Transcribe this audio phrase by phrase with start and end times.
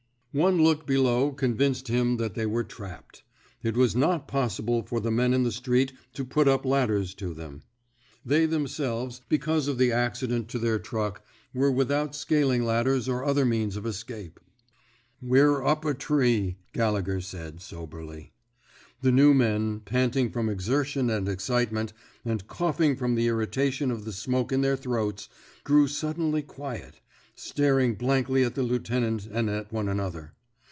[0.33, 3.23] One look below convinced him that they were trapped.
[3.63, 6.23] It was not possible for the 17 THE SMOKE EATERS men in the street to
[6.23, 7.61] put up ladders to thenL
[8.25, 13.43] They themselves, because of the accident to their truck, were without scaling ladders or other
[13.43, 14.39] means of escape.
[15.21, 18.31] We're up a tree,'' Gallegher said, soberly.
[19.01, 21.91] The new men, panting from exertion and excitement,
[22.23, 25.27] and coughing from the irritation of the smoke in their throats,
[25.65, 27.01] grew suddenly quiet,
[27.33, 30.31] staring blankly at the lieutenant and at one another.